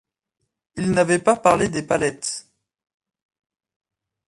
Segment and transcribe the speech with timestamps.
[0.77, 2.47] Il n’avait pas parlé des palettes.